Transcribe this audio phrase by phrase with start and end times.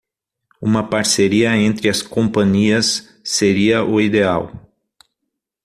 [0.59, 4.51] Uma parceria entre as companias seria o ideal.